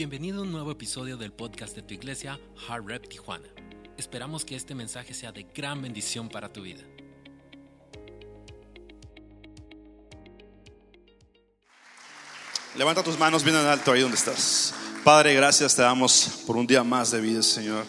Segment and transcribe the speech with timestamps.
[0.00, 3.50] Bienvenido a un nuevo episodio del podcast de tu iglesia, Hard Rep Tijuana.
[3.98, 6.80] Esperamos que este mensaje sea de gran bendición para tu vida.
[12.78, 14.72] Levanta tus manos bien en alto ahí donde estás.
[15.04, 17.84] Padre, gracias te damos por un día más de vida, Señor.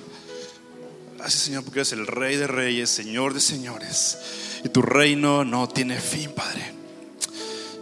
[1.16, 4.60] Gracias, Señor, porque eres el Rey de Reyes, Señor de Señores.
[4.66, 6.74] Y tu reino no tiene fin, Padre.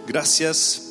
[0.06, 0.89] Gracias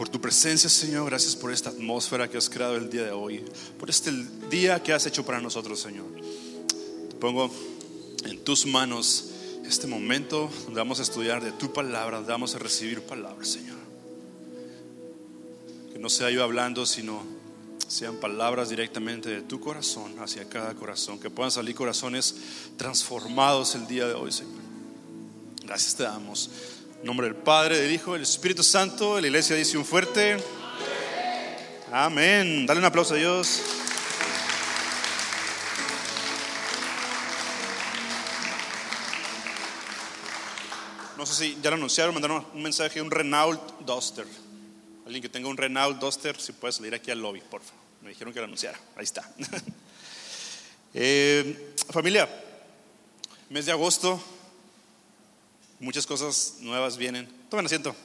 [0.00, 1.10] por tu presencia, Señor.
[1.10, 3.44] Gracias por esta atmósfera que has creado el día de hoy.
[3.78, 4.10] Por este
[4.48, 6.06] día que has hecho para nosotros, Señor.
[7.10, 7.50] Te pongo
[8.24, 9.26] en tus manos
[9.62, 13.76] este momento donde vamos a estudiar de tu palabra, donde vamos a recibir palabras, Señor.
[15.92, 17.22] Que no sea yo hablando, sino
[17.86, 21.20] sean palabras directamente de tu corazón hacia cada corazón.
[21.20, 22.36] Que puedan salir corazones
[22.78, 24.62] transformados el día de hoy, Señor.
[25.62, 26.48] Gracias te damos.
[27.00, 30.36] En nombre del Padre, del Hijo, del Espíritu Santo, la iglesia dice un fuerte
[31.90, 32.66] Amén.
[32.66, 33.62] Dale un aplauso a Dios.
[41.16, 44.26] No sé si ya lo anunciaron, mandaron un mensaje, un Renault Duster.
[45.06, 47.82] Alguien que tenga un Renault Duster, si puede salir aquí al lobby, por favor.
[48.02, 48.78] Me dijeron que lo anunciara.
[48.96, 49.28] Ahí está.
[50.92, 52.28] Eh, familia,
[53.48, 54.20] mes de agosto,
[55.80, 57.26] Muchas cosas nuevas vienen.
[57.48, 57.96] Tomen asiento.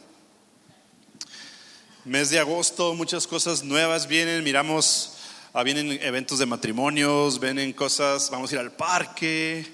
[2.05, 4.45] Mes de agosto, muchas cosas nuevas vienen.
[4.45, 5.17] Miramos,
[5.51, 9.69] ah, vienen eventos de matrimonios, vienen cosas, vamos a ir al parque,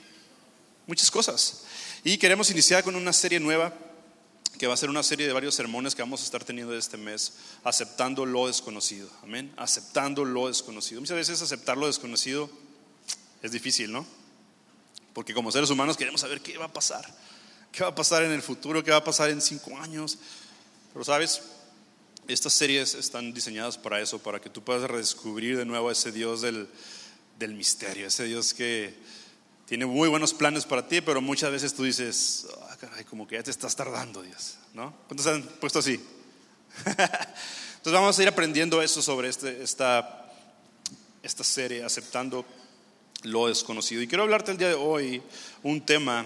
[0.88, 1.66] muchas cosas.
[2.04, 3.72] Y queremos iniciar con una serie nueva
[4.58, 6.98] que va a ser una serie de varios sermones que vamos a estar teniendo este
[6.98, 9.12] mes, aceptando lo desconocido.
[9.22, 9.54] Amén.
[9.58, 11.02] Aceptando lo desconocido.
[11.02, 12.50] Muchas veces aceptar lo desconocido
[13.44, 14.08] es difícil, ¿no?
[15.14, 17.06] Porque como seres humanos queremos saber qué va a pasar.
[17.72, 18.84] ¿Qué va a pasar en el futuro?
[18.84, 20.18] ¿Qué va a pasar en cinco años?
[20.92, 21.42] Pero sabes,
[22.28, 26.12] estas series están diseñadas para eso, para que tú puedas redescubrir de nuevo a ese
[26.12, 26.68] Dios del,
[27.40, 28.94] del misterio, ese Dios que
[29.66, 33.36] tiene muy buenos planes para ti, pero muchas veces tú dices, ah, caray, como que
[33.36, 34.94] ya te estás tardando, Dios, ¿no?
[35.08, 35.94] ¿Cuántos han puesto así?
[36.86, 40.30] Entonces vamos a ir aprendiendo eso sobre este, esta,
[41.24, 42.46] esta serie, aceptando
[43.24, 44.02] lo desconocido.
[44.02, 45.24] Y quiero hablarte el día de hoy
[45.64, 46.26] un tema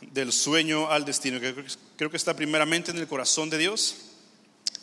[0.00, 1.54] del sueño al destino, que
[1.96, 3.96] creo que está primeramente en el corazón de Dios,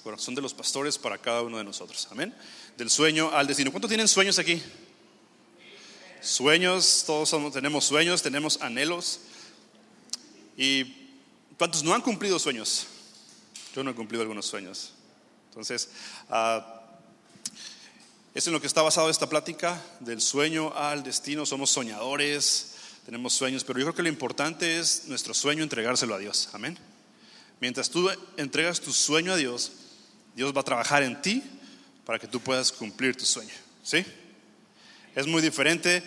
[0.04, 2.08] corazón de los pastores para cada uno de nosotros.
[2.12, 2.34] Amén.
[2.78, 3.72] Del sueño al destino.
[3.72, 4.62] ¿Cuántos tienen sueños aquí?
[6.22, 9.20] Sueños, todos tenemos sueños, tenemos anhelos.
[10.56, 10.86] ¿Y
[11.58, 12.88] cuántos no han cumplido sueños?
[13.76, 14.94] Yo no he cumplido algunos sueños.
[15.50, 15.90] Entonces,
[16.30, 16.62] uh,
[18.34, 21.46] es en lo que está basado esta plática, del sueño al destino.
[21.46, 22.77] Somos soñadores,
[23.08, 26.50] tenemos sueños, pero yo creo que lo importante es nuestro sueño entregárselo a Dios.
[26.52, 26.78] Amén.
[27.62, 29.72] Mientras tú entregas tu sueño a Dios,
[30.36, 31.42] Dios va a trabajar en ti
[32.04, 33.54] para que tú puedas cumplir tu sueño.
[33.82, 34.06] ¿Sí?
[35.16, 36.04] Es muy diferente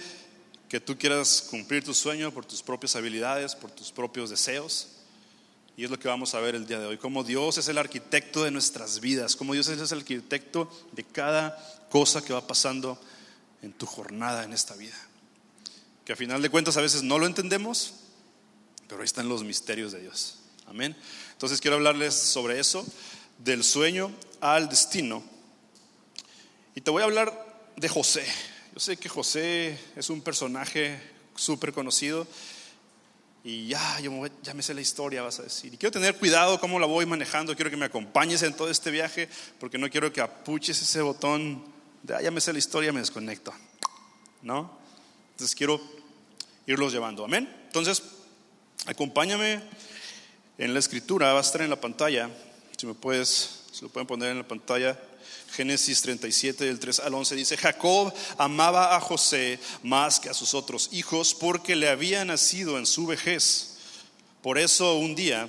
[0.69, 4.89] que tú quieras cumplir tu sueño por tus propias habilidades, por tus propios deseos.
[5.79, 7.79] Y es lo que vamos a ver el día de hoy, cómo Dios es el
[7.79, 11.57] arquitecto de nuestras vidas, cómo Dios es el arquitecto de cada
[11.89, 13.01] cosa que va pasando
[13.63, 15.10] en tu jornada en esta vida
[16.05, 17.95] que a final de cuentas a veces no lo entendemos,
[18.89, 20.39] pero ahí están los misterios de Dios.
[20.67, 20.97] Amén.
[21.33, 22.87] Entonces quiero hablarles sobre eso,
[23.39, 25.23] del sueño al destino.
[26.75, 28.25] Y te voy a hablar de José.
[28.75, 31.01] Yo sé que José es un personaje
[31.35, 32.27] súper conocido
[33.43, 35.73] y ya, yo me sé la historia, vas a decir.
[35.73, 38.91] Y quiero tener cuidado cómo la voy manejando, quiero que me acompañes en todo este
[38.91, 39.29] viaje,
[39.59, 41.65] porque no quiero que apuches ese botón
[42.03, 43.53] de, ah, ya me sé la historia, me desconecto.
[44.43, 44.79] ¿No?
[45.41, 45.81] Entonces quiero
[46.67, 47.25] irlos llevando.
[47.25, 47.49] Amén.
[47.65, 48.03] Entonces,
[48.85, 49.63] acompáñame
[50.59, 52.29] en la escritura, va a estar en la pantalla.
[52.77, 55.01] Si me puedes, se lo pueden poner en la pantalla.
[55.53, 60.53] Génesis 37, del 3 al 11 dice, Jacob amaba a José más que a sus
[60.53, 63.79] otros hijos porque le había nacido en su vejez.
[64.43, 65.49] Por eso un día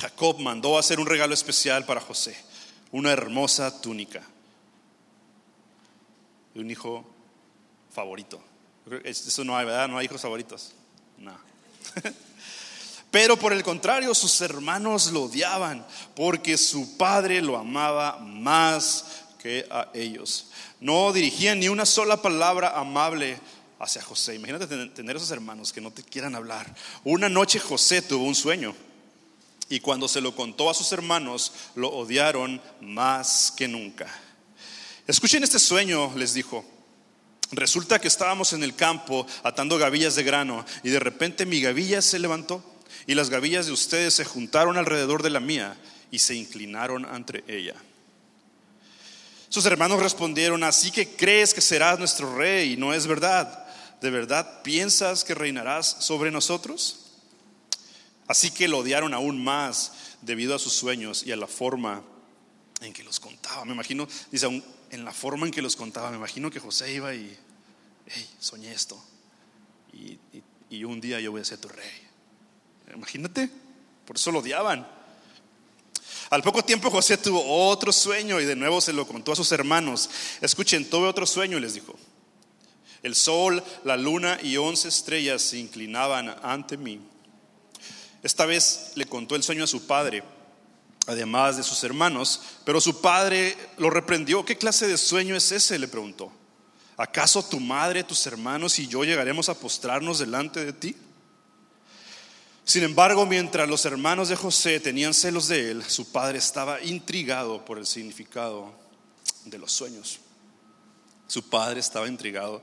[0.00, 2.36] Jacob mandó hacer un regalo especial para José,
[2.90, 4.26] una hermosa túnica
[6.54, 7.06] de un hijo
[7.92, 8.42] favorito.
[9.04, 9.88] Eso no hay, ¿verdad?
[9.88, 10.72] No hay hijos favoritos.
[11.18, 11.36] No.
[13.10, 19.66] Pero por el contrario, sus hermanos lo odiaban porque su padre lo amaba más que
[19.70, 20.50] a ellos.
[20.80, 23.40] No dirigían ni una sola palabra amable
[23.78, 24.34] hacia José.
[24.34, 26.72] Imagínate tener esos hermanos que no te quieran hablar.
[27.04, 28.74] Una noche José tuvo un sueño
[29.68, 34.06] y cuando se lo contó a sus hermanos, lo odiaron más que nunca.
[35.06, 36.64] Escuchen este sueño, les dijo.
[37.52, 42.02] Resulta que estábamos en el campo atando gavillas de grano y de repente mi gavilla
[42.02, 42.62] se levantó
[43.06, 45.76] y las gavillas de ustedes se juntaron alrededor de la mía
[46.10, 47.74] y se inclinaron ante ella.
[49.48, 53.64] Sus hermanos respondieron, así que crees que serás nuestro rey no es verdad.
[54.00, 57.06] ¿De verdad piensas que reinarás sobre nosotros?
[58.26, 62.02] Así que lo odiaron aún más debido a sus sueños y a la forma
[62.80, 63.64] en que los contaba.
[63.64, 67.14] Me imagino, dice, en la forma en que los contaba, me imagino que José iba
[67.14, 67.36] y,
[68.06, 69.02] hey, soñé esto.
[69.92, 70.18] Y,
[70.70, 72.02] y un día yo voy a ser tu rey.
[72.94, 73.50] Imagínate,
[74.04, 74.86] por eso lo odiaban.
[76.30, 79.52] Al poco tiempo José tuvo otro sueño y de nuevo se lo contó a sus
[79.52, 80.10] hermanos.
[80.40, 81.96] Escuchen, tuve otro sueño, les dijo.
[83.02, 87.00] El sol, la luna y once estrellas se inclinaban ante mí.
[88.22, 90.24] Esta vez le contó el sueño a su padre,
[91.06, 94.44] además de sus hermanos, pero su padre lo reprendió.
[94.44, 95.78] ¿Qué clase de sueño es ese?
[95.78, 96.32] le preguntó.
[96.96, 100.96] ¿Acaso tu madre, tus hermanos y yo llegaremos a postrarnos delante de ti?
[102.64, 107.64] Sin embargo, mientras los hermanos de José tenían celos de él, su padre estaba intrigado
[107.64, 108.74] por el significado
[109.44, 110.18] de los sueños.
[111.28, 112.62] Su padre estaba intrigado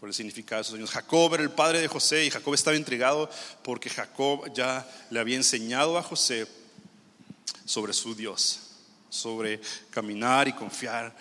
[0.00, 0.90] por el significado de sus sueños.
[0.90, 3.30] Jacob era el padre de José y Jacob estaba intrigado
[3.62, 6.48] porque Jacob ya le había enseñado a José
[7.64, 8.60] sobre su Dios,
[9.08, 9.60] sobre
[9.90, 11.14] caminar y confiar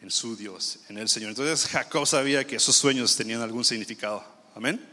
[0.00, 1.30] en su Dios, en el Señor.
[1.30, 4.24] Entonces Jacob sabía que esos sueños tenían algún significado.
[4.54, 4.84] Amén.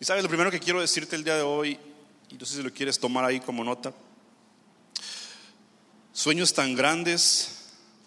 [0.00, 1.78] Y sabes, lo primero que quiero decirte el día de hoy,
[2.30, 3.92] y no sé si lo quieres tomar ahí como nota,
[6.12, 7.56] sueños tan grandes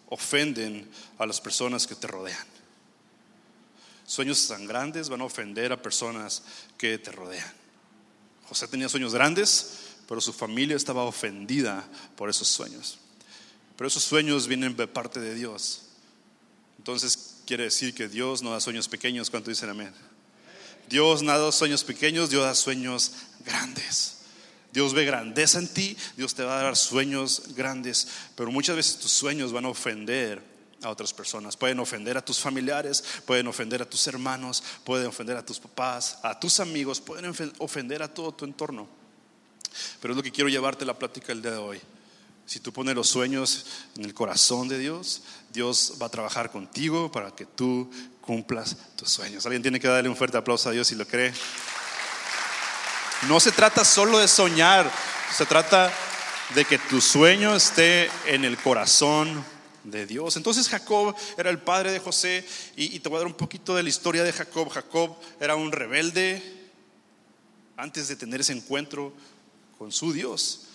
[0.10, 2.48] ofenden a las personas que te rodean.
[4.06, 6.44] Sueños tan grandes van a ofender a personas
[6.78, 7.51] que te rodean.
[8.48, 13.00] José tenía sueños grandes, pero su familia estaba ofendida por esos sueños.
[13.77, 15.81] Pero esos sueños vienen de parte de Dios.
[16.77, 19.29] Entonces quiere decir que Dios no da sueños pequeños.
[19.29, 19.94] ¿Cuánto dicen amén?
[20.89, 23.13] Dios no da sueños pequeños, Dios da sueños
[23.45, 24.17] grandes.
[24.71, 28.97] Dios ve grandeza en ti, Dios te va a dar sueños grandes, pero muchas veces
[28.97, 30.41] tus sueños van a ofender
[30.81, 31.55] a otras personas.
[31.55, 36.17] Pueden ofender a tus familiares, pueden ofender a tus hermanos, pueden ofender a tus papás,
[36.23, 39.02] a tus amigos, pueden ofender a todo tu entorno.
[40.02, 41.81] Pero es lo que quiero llevarte la plática el día de hoy.
[42.46, 43.66] Si tú pones los sueños
[43.96, 45.24] en el corazón de Dios,
[45.54, 47.90] Dios va a trabajar contigo para que tú
[48.22, 49.46] cumplas tus sueños.
[49.46, 51.34] Alguien tiene que darle un fuerte aplauso a Dios si lo cree.
[53.28, 54.92] No se trata solo de soñar,
[55.36, 55.92] se trata
[56.54, 59.44] de que tu sueño esté en el corazón
[59.86, 60.36] de Dios.
[60.36, 63.75] Entonces Jacob era el padre de José y, y, te voy a dar un poquito
[63.75, 64.70] de la historia de Jacob.
[64.70, 66.42] Jacob era un rebelde
[67.78, 69.14] antes de tener ese encuentro
[69.78, 70.68] con su Dios.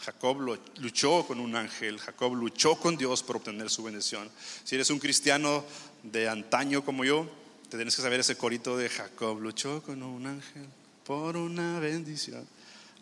[0.00, 4.30] Jacob luchó con un ángel, Jacob luchó con Dios por obtener su bendición.
[4.64, 5.64] Si eres un cristiano
[6.02, 7.28] de antaño como yo,
[7.68, 10.66] te tienes que saber ese corito de Jacob luchó con un ángel
[11.04, 12.46] por una bendición.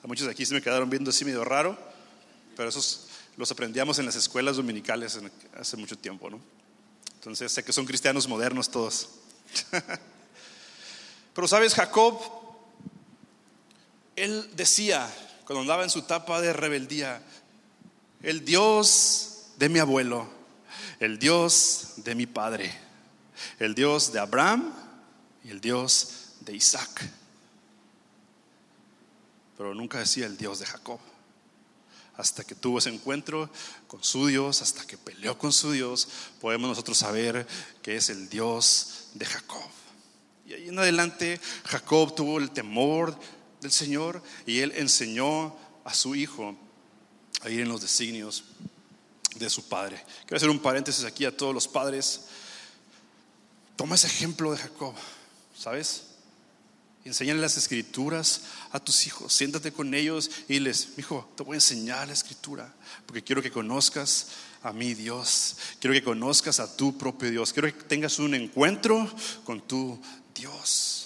[0.02, 1.78] A muchos de aquí se me quedaron viendo así medio raro,
[2.56, 5.20] pero esos los aprendíamos en las escuelas dominicales
[5.54, 6.40] hace mucho tiempo, ¿no?
[7.14, 9.10] Entonces sé que son cristianos modernos todos.
[11.34, 12.20] pero sabes, Jacob,
[14.16, 15.08] él decía,
[15.44, 17.22] cuando andaba en su etapa de rebeldía,
[18.22, 20.28] el Dios de mi abuelo,
[20.98, 22.76] el Dios de mi padre,
[23.58, 24.72] el Dios de Abraham
[25.44, 27.08] y el Dios de Isaac.
[29.56, 30.98] Pero nunca decía el Dios de Jacob.
[32.16, 33.50] Hasta que tuvo ese encuentro
[33.86, 36.08] con su Dios, hasta que peleó con su Dios,
[36.40, 37.46] podemos nosotros saber
[37.82, 39.70] que es el Dios de Jacob.
[40.46, 43.18] Y ahí en adelante Jacob tuvo el temor
[43.60, 46.56] del Señor y él enseñó a su hijo
[47.42, 48.44] a ir en los designios
[49.36, 50.02] de su padre.
[50.22, 52.22] Quiero hacer un paréntesis aquí a todos los padres.
[53.76, 54.94] Toma ese ejemplo de Jacob,
[55.56, 56.04] ¿sabes?
[57.04, 59.32] Enseñale las escrituras a tus hijos.
[59.32, 62.74] Siéntate con ellos y les, hijo, te voy a enseñar la escritura
[63.06, 64.28] porque quiero que conozcas
[64.62, 65.56] a mi Dios.
[65.78, 67.52] Quiero que conozcas a tu propio Dios.
[67.52, 69.08] Quiero que tengas un encuentro
[69.44, 70.00] con tu
[70.34, 71.05] Dios.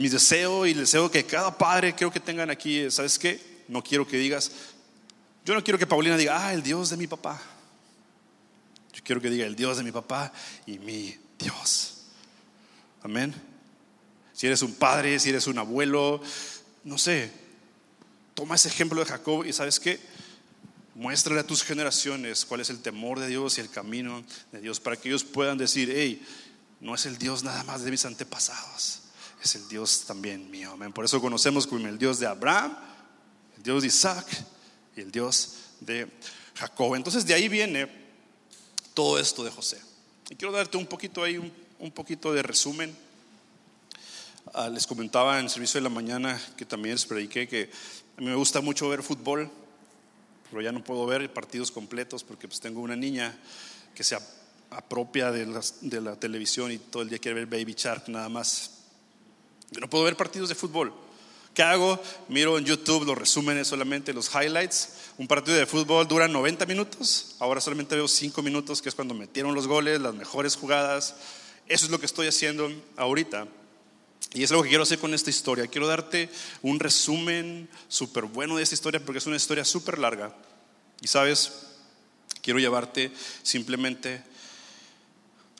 [0.00, 3.38] Mi deseo y el deseo que cada padre quiero que tengan aquí, ¿sabes qué?
[3.68, 4.50] No quiero que digas,
[5.44, 7.38] yo no quiero que Paulina diga, ah, el Dios de mi papá.
[8.94, 10.32] Yo quiero que diga el Dios de mi papá
[10.64, 11.98] y mi Dios.
[13.02, 13.34] Amén.
[14.32, 16.22] Si eres un padre, si eres un abuelo,
[16.82, 17.30] no sé,
[18.32, 20.00] toma ese ejemplo de Jacob y sabes qué,
[20.94, 24.80] muéstrale a tus generaciones cuál es el temor de Dios y el camino de Dios
[24.80, 26.26] para que ellos puedan decir, hey,
[26.80, 28.99] no es el Dios nada más de mis antepasados,
[29.42, 30.72] es el Dios también mío.
[30.72, 30.92] Amén.
[30.92, 32.76] Por eso conocemos como el Dios de Abraham,
[33.56, 34.26] el Dios de Isaac
[34.96, 36.08] y el Dios de
[36.54, 36.94] Jacob.
[36.94, 37.88] Entonces de ahí viene
[38.94, 39.80] todo esto de José.
[40.28, 41.38] Y quiero darte un poquito ahí,
[41.78, 42.94] un, poquito de resumen.
[44.52, 47.70] Ah, les comentaba en el servicio de la mañana que también les prediqué que
[48.16, 49.50] a mí me gusta mucho ver fútbol.
[50.50, 53.38] pero ya no puedo ver partidos completos porque pues tengo una niña
[53.94, 54.18] que se
[54.70, 55.46] apropia de,
[55.80, 58.79] de la televisión y todo el día quiere ver Baby Shark nada más.
[59.78, 60.92] No puedo ver partidos de fútbol.
[61.54, 62.00] ¿Qué hago?
[62.28, 64.90] Miro en YouTube los resúmenes solamente, los highlights.
[65.18, 67.36] Un partido de fútbol dura 90 minutos.
[67.38, 71.16] Ahora solamente veo 5 minutos, que es cuando metieron los goles, las mejores jugadas.
[71.66, 73.46] Eso es lo que estoy haciendo ahorita.
[74.32, 75.66] Y es lo que quiero hacer con esta historia.
[75.66, 76.30] Quiero darte
[76.62, 80.34] un resumen súper bueno de esta historia porque es una historia súper larga.
[81.00, 81.52] Y sabes,
[82.40, 83.12] quiero llevarte
[83.42, 84.22] simplemente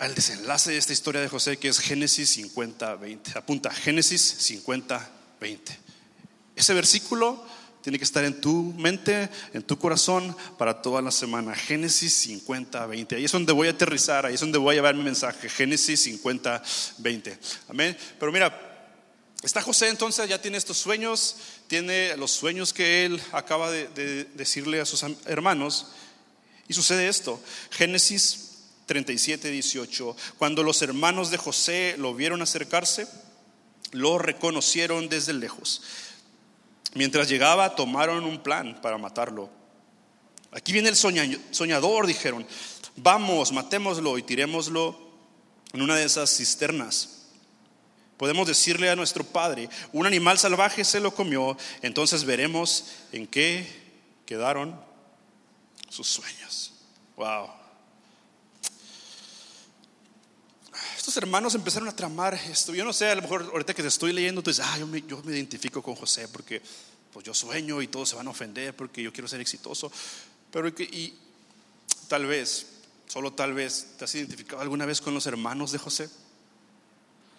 [0.01, 3.37] al desenlace de esta historia de José que es Génesis 50-20.
[3.37, 5.59] Apunta, Génesis 50-20.
[6.57, 7.45] Ese versículo
[7.83, 11.55] tiene que estar en tu mente, en tu corazón para toda la semana.
[11.55, 13.17] Génesis 50, 20.
[13.17, 15.51] Ahí es donde voy a aterrizar, ahí es donde voy a llevar mi mensaje.
[15.51, 16.63] Génesis 50,
[16.99, 17.39] 20.
[17.69, 17.97] Amén.
[18.19, 18.59] Pero mira,
[19.43, 24.81] está José entonces, ya tiene estos sueños, tiene los sueños que él acaba de, decirle
[24.81, 25.89] a sus hermanos.
[26.69, 27.39] Y sucede esto.
[27.71, 28.50] Génesis
[28.91, 30.17] 37, 18.
[30.37, 33.07] Cuando los hermanos de José lo vieron acercarse,
[33.93, 35.83] lo reconocieron desde lejos.
[36.95, 39.49] Mientras llegaba, tomaron un plan para matarlo.
[40.51, 42.45] Aquí viene el soñador, dijeron.
[42.97, 44.99] Vamos, matémoslo y tirémoslo
[45.73, 47.29] en una de esas cisternas.
[48.17, 53.69] Podemos decirle a nuestro padre, un animal salvaje se lo comió, entonces veremos en qué
[54.27, 54.85] quedaron
[55.89, 56.73] sus sueños.
[57.15, 57.60] Wow.
[61.01, 62.75] Estos hermanos empezaron a tramar esto.
[62.75, 64.87] Yo no sé, a lo mejor ahorita que te estoy leyendo, tú dices, ah, yo
[64.87, 66.61] me, yo me identifico con José porque
[67.11, 69.91] pues yo sueño y todos se van a ofender porque yo quiero ser exitoso.
[70.53, 71.15] Pero y
[72.07, 72.67] tal vez,
[73.09, 76.11] solo tal vez, ¿te has identificado alguna vez con los hermanos de José?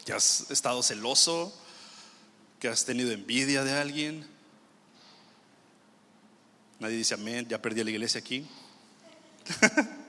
[0.05, 1.55] ¿Que has estado celoso?
[2.59, 4.27] ¿Que has tenido envidia de alguien?
[6.79, 8.43] Nadie dice amén, ya perdí la iglesia aquí.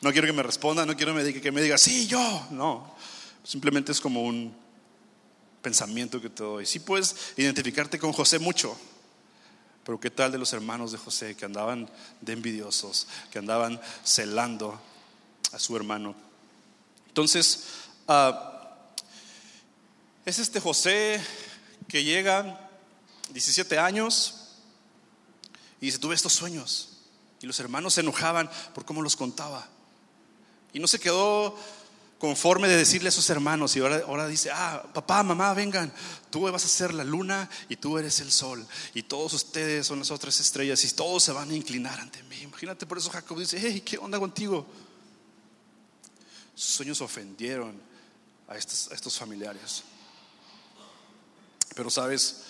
[0.00, 2.46] No quiero que me responda, no quiero que me diga, sí, yo.
[2.50, 2.94] No,
[3.42, 4.54] simplemente es como un
[5.62, 6.66] pensamiento que te doy.
[6.66, 8.78] Sí puedes identificarte con José mucho,
[9.84, 14.80] pero ¿qué tal de los hermanos de José que andaban de envidiosos, que andaban celando
[15.52, 16.14] a su hermano?
[17.08, 17.64] Entonces,
[18.06, 18.76] ah,
[20.24, 21.20] es este José
[21.88, 22.68] que llega
[23.32, 24.46] 17 años
[25.80, 26.90] y dice, tuve estos sueños.
[27.40, 29.68] Y los hermanos se enojaban por cómo los contaba.
[30.76, 31.58] Y no se quedó
[32.18, 35.90] conforme de decirle a sus hermanos y ahora, dice, ah, papá, mamá, vengan,
[36.28, 40.00] tú vas a ser la luna y tú eres el sol y todos ustedes son
[40.00, 42.42] las otras estrellas y todos se van a inclinar ante mí.
[42.42, 44.66] Imagínate, por eso Jacob dice, hey, ¿qué onda contigo?
[46.54, 47.80] Sus sueños ofendieron
[48.46, 49.82] a estos, a estos familiares.
[51.74, 52.42] Pero sabes,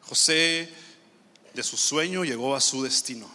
[0.00, 0.68] José
[1.54, 3.30] de su sueño llegó a su destino,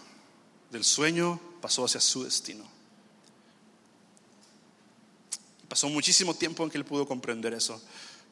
[0.69, 2.78] del sueño pasó hacia su destino.
[5.69, 7.79] Pasó muchísimo tiempo en que él pudo comprender eso.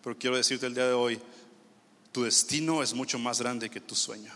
[0.03, 1.21] Pero quiero decirte el día de hoy,
[2.11, 4.33] tu destino es mucho más grande que tu sueño.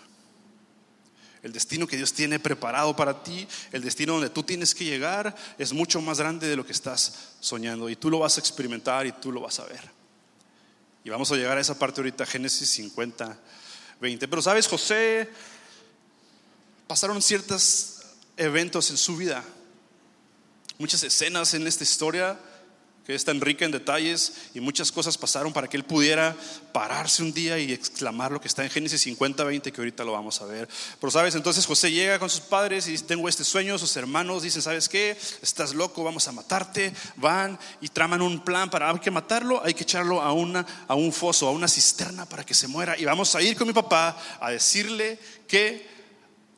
[1.41, 5.35] El destino que Dios tiene preparado para ti, el destino donde tú tienes que llegar,
[5.57, 7.89] es mucho más grande de lo que estás soñando.
[7.89, 9.81] Y tú lo vas a experimentar y tú lo vas a ver.
[11.03, 13.39] Y vamos a llegar a esa parte ahorita, Génesis 50,
[13.99, 14.27] 20.
[14.27, 15.27] Pero sabes, José,
[16.85, 18.01] pasaron ciertos
[18.37, 19.43] eventos en su vida,
[20.77, 22.39] muchas escenas en esta historia
[23.11, 26.33] que es rica en detalles y muchas cosas pasaron para que él pudiera
[26.71, 30.13] pararse un día y exclamar lo que está en Génesis 50, 20, que ahorita lo
[30.13, 30.69] vamos a ver.
[30.99, 34.43] Pero sabes, entonces José llega con sus padres y dice, tengo este sueño, sus hermanos
[34.43, 35.17] dicen, ¿sabes qué?
[35.41, 36.93] Estás loco, vamos a matarte.
[37.17, 40.95] Van y traman un plan para, hay que matarlo, hay que echarlo a, una, a
[40.95, 42.97] un foso, a una cisterna para que se muera.
[42.97, 45.91] Y vamos a ir con mi papá a decirle que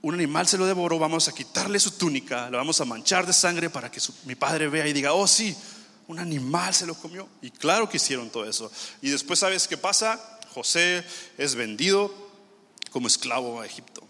[0.03, 3.31] un animal se lo devoró, vamos a quitarle su túnica, lo vamos a manchar de
[3.31, 5.55] sangre para que mi padre vea y diga, oh sí,
[6.13, 7.27] un animal se lo comió.
[7.41, 8.72] Y claro que hicieron todo eso.
[9.01, 10.39] Y después, ¿sabes qué pasa?
[10.53, 11.03] José
[11.38, 12.13] es vendido
[12.91, 14.03] como esclavo a Egipto.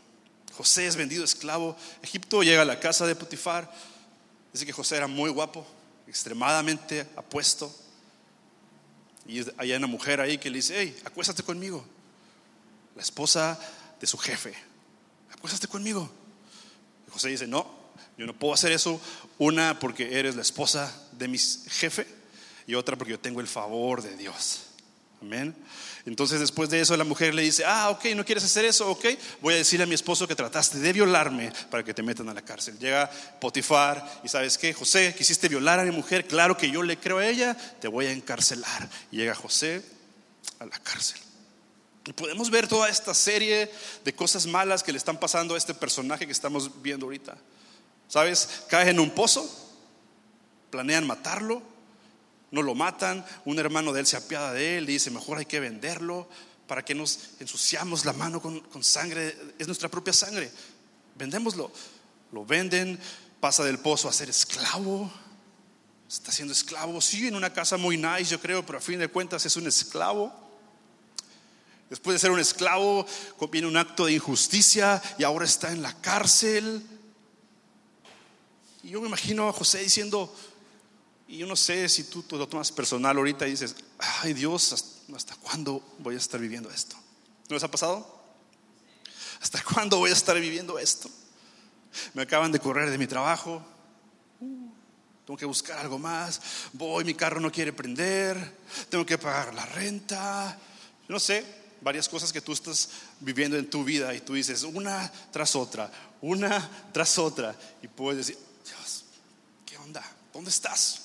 [0.54, 1.78] José es vendido esclavo.
[2.02, 3.74] Egipto llega a la casa de Potifar.
[4.52, 5.66] Dice que José era muy guapo,
[6.06, 7.74] extremadamente apuesto.
[9.26, 11.86] Y hay una mujer ahí que le dice, hey, acuéstate conmigo.
[12.96, 13.58] La esposa
[14.00, 14.54] de su jefe.
[15.32, 16.12] Acuéstate conmigo.
[17.08, 17.66] Y José dice, no,
[18.18, 19.00] yo no puedo hacer eso.
[19.38, 22.06] Una porque eres la esposa de mi jefe
[22.68, 24.62] y otra porque yo tengo el favor de Dios.
[25.22, 25.56] Amén.
[26.06, 29.06] Entonces después de eso la mujer le dice, ah, ok, no quieres hacer eso, ok,
[29.42, 32.34] voy a decirle a mi esposo que trataste de violarme para que te metan a
[32.34, 32.78] la cárcel.
[32.78, 36.98] Llega Potifar y sabes qué, José, quisiste violar a mi mujer, claro que yo le
[36.98, 38.90] creo a ella, te voy a encarcelar.
[39.12, 39.82] Llega José
[40.60, 41.20] a la cárcel.
[42.06, 43.72] Y podemos ver toda esta serie
[44.04, 47.38] de cosas malas que le están pasando a este personaje que estamos viendo ahorita.
[48.10, 48.64] ¿Sabes?
[48.68, 49.63] Cae en un pozo,
[50.74, 51.62] planean matarlo,
[52.50, 55.46] no lo matan, un hermano de él se apiada de él y dice, mejor hay
[55.46, 56.28] que venderlo,
[56.68, 60.52] para que nos ensuciamos la mano con, sangre, es nuestra propia sangre,
[61.16, 61.72] vendémoslo.
[62.32, 63.00] Lo venden,
[63.40, 65.12] pasa del pozo a ser esclavo,
[66.10, 69.10] está siendo esclavo, sí, en una casa muy nice, yo creo, pero a fin de
[69.10, 70.34] cuentas es un esclavo.
[71.88, 73.06] Después de ser un esclavo,
[73.52, 76.84] viene un acto de injusticia y ahora está en la cárcel.
[78.82, 80.36] Y yo me imagino a José diciendo,
[81.34, 83.76] y yo no sé si tú, tú lo tomas personal ahorita y dices,
[84.22, 86.96] ay Dios, ¿hasta cuándo voy a estar viviendo esto?
[87.50, 88.08] ¿No les ha pasado?
[89.42, 91.10] ¿Hasta cuándo voy a estar viviendo esto?
[92.14, 93.66] Me acaban de correr de mi trabajo,
[95.26, 96.40] tengo que buscar algo más,
[96.72, 98.56] voy, mi carro no quiere prender,
[98.90, 100.56] tengo que pagar la renta,
[101.08, 101.44] no sé,
[101.82, 102.90] varias cosas que tú estás
[103.22, 108.28] viviendo en tu vida y tú dices una tras otra, una tras otra, y puedes
[108.28, 109.06] decir, Dios,
[109.66, 110.04] ¿qué onda?
[110.32, 111.03] ¿Dónde estás?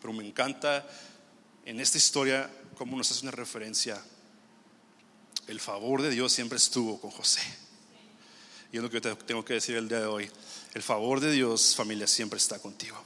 [0.00, 0.86] Pero me encanta
[1.64, 4.02] en esta historia cómo nos hace una referencia.
[5.46, 7.40] El favor de Dios siempre estuvo con José.
[8.72, 10.30] Y es lo que tengo que decir el día de hoy.
[10.74, 13.02] El favor de Dios, familia, siempre está contigo.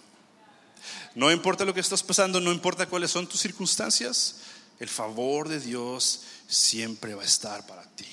[1.14, 4.36] No importa lo que estás pasando, no importa cuáles son tus circunstancias,
[4.80, 8.08] el favor de Dios siempre va a estar para ti.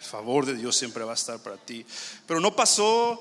[0.00, 1.86] El favor de Dios siempre va a estar para ti.
[2.26, 3.20] Pero no pasó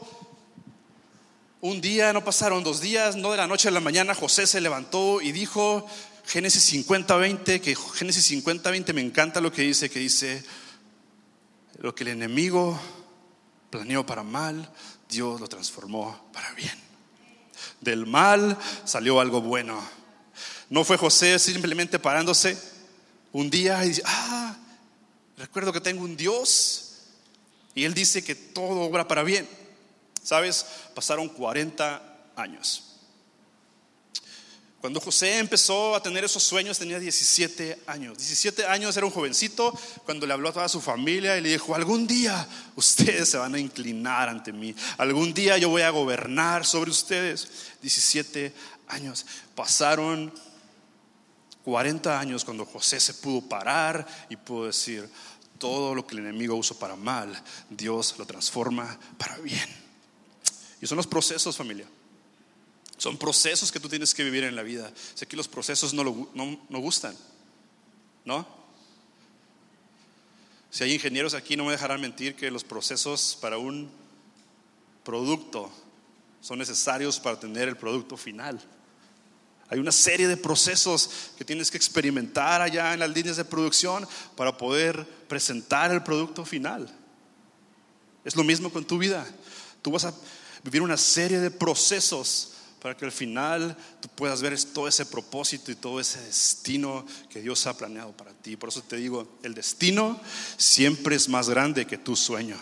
[1.62, 4.62] un día, no pasaron dos días, no de la noche a la mañana José se
[4.62, 5.86] levantó y dijo,
[6.26, 10.44] Génesis 50-20, que Génesis 50-20 me encanta lo que dice, que dice,
[11.80, 12.80] lo que el enemigo
[13.70, 14.72] planeó para mal,
[15.10, 16.78] Dios lo transformó para bien.
[17.82, 19.82] Del mal salió algo bueno.
[20.70, 22.58] No fue José simplemente parándose
[23.32, 24.56] un día y dice, ah,
[25.38, 26.86] recuerdo que tengo un Dios.
[27.76, 29.48] Y él dice que todo obra para bien.
[30.30, 30.64] ¿Sabes?
[30.94, 32.04] Pasaron 40
[32.36, 32.84] años.
[34.80, 38.16] Cuando José empezó a tener esos sueños tenía 17 años.
[38.16, 39.74] 17 años era un jovencito
[40.06, 43.56] cuando le habló a toda su familia y le dijo, algún día ustedes se van
[43.56, 44.76] a inclinar ante mí.
[45.00, 47.48] Algún día yo voy a gobernar sobre ustedes.
[47.82, 48.54] 17
[48.90, 49.26] años.
[49.56, 50.32] Pasaron
[51.64, 55.10] 40 años cuando José se pudo parar y pudo decir,
[55.58, 57.34] todo lo que el enemigo usó para mal,
[57.72, 59.89] Dios lo transforma para bien.
[60.82, 61.88] Y son los procesos, familia.
[62.98, 64.92] Son procesos que tú tienes que vivir en la vida.
[65.14, 67.16] Sé que los procesos no, no, gustan,
[68.26, 68.46] ¿no?
[70.70, 73.90] Si hay ingenieros aquí, no me dejarán mentir que los procesos para un
[75.04, 75.72] producto
[76.42, 78.60] son necesarios para tener el producto final.
[79.70, 84.08] Hay una serie de procesos que tienes que experimentar allá en las líneas de producción
[84.36, 86.94] para poder presentar el producto final.
[88.26, 89.26] Es lo mismo con tu vida.
[89.82, 90.14] Tú vas a
[90.64, 95.72] vivir una serie de procesos para que al final tú puedas ver todo ese propósito
[95.72, 98.56] y todo ese destino que Dios ha planeado para ti.
[98.56, 100.20] Por eso te digo, el destino
[100.58, 102.58] siempre es más grande que tu sueño.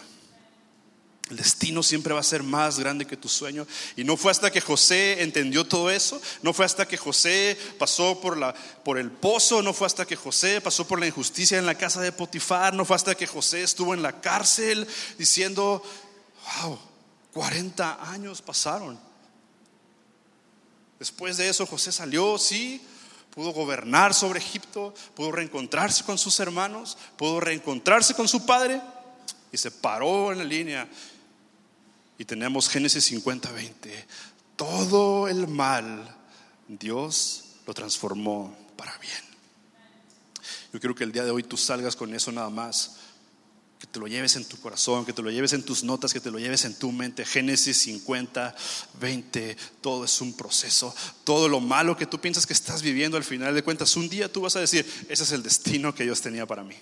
[1.30, 3.68] El destino siempre va a ser más grande que tu sueño.
[3.98, 8.22] Y no fue hasta que José entendió todo eso, no fue hasta que José pasó
[8.22, 11.66] por, la, por el pozo, no fue hasta que José pasó por la injusticia en
[11.66, 15.84] la casa de Potifar, no fue hasta que José estuvo en la cárcel diciendo,
[16.62, 16.80] wow,
[17.38, 19.00] 40 años pasaron.
[20.98, 22.82] Después de eso José salió, sí,
[23.30, 28.82] pudo gobernar sobre Egipto, pudo reencontrarse con sus hermanos, pudo reencontrarse con su padre
[29.52, 30.90] y se paró en la línea.
[32.18, 34.08] Y tenemos Génesis 50, 20.
[34.56, 36.18] Todo el mal
[36.68, 39.22] Dios lo transformó para bien.
[40.74, 42.96] Yo quiero que el día de hoy tú salgas con eso nada más
[43.80, 46.20] que te lo lleves en tu corazón, que te lo lleves en tus notas, que
[46.20, 47.26] te lo lleves en tu mente.
[47.26, 48.56] Génesis 50,
[49.00, 50.96] 20, todo es un proceso.
[51.24, 54.32] Todo lo malo que tú piensas que estás viviendo al final de cuentas, un día
[54.32, 56.76] tú vas a decir, ese es el destino que Dios tenía para mí.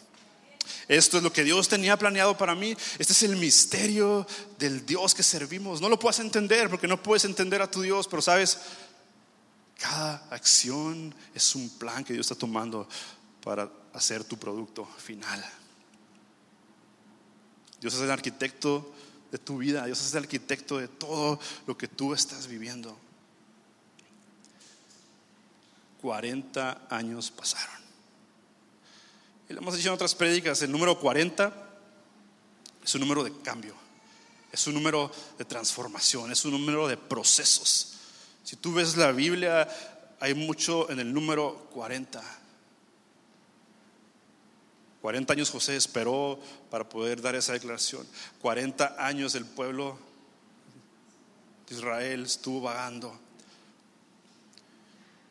[0.88, 2.76] Esto es lo que Dios tenía planeado para mí.
[2.98, 4.26] Este es el misterio
[4.58, 5.82] del Dios que servimos.
[5.82, 8.60] No lo puedes entender porque no puedes entender a tu Dios, pero sabes,
[9.78, 12.88] cada acción es un plan que Dios está tomando
[13.44, 15.44] para hacer tu producto final.
[17.82, 18.94] Dios es el arquitecto
[19.32, 22.98] de tu vida, Dios es el arquitecto de todo lo que tú estás viviendo.
[26.02, 27.76] 40 años pasaron.
[29.50, 31.54] Y lo hemos dicho en otras prédicas, el número 40
[32.84, 33.76] es un número de cambio,
[34.52, 37.94] es un número de transformación, es un número de procesos.
[38.44, 39.68] Si tú ves la Biblia,
[40.20, 42.22] hay mucho en el número 40.
[45.06, 46.40] 40 años José esperó
[46.72, 48.08] para poder dar esa declaración.
[48.42, 50.00] 40 años el pueblo
[51.70, 53.16] de Israel estuvo vagando.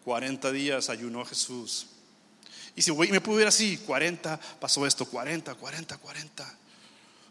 [0.04, 1.88] 40 días ayunó Jesús.
[2.76, 6.58] Y si me pudo ir así, 40, pasó esto, 40, 40, 40.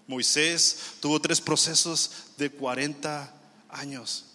[0.07, 3.33] Moisés tuvo tres procesos de 40
[3.69, 4.25] años.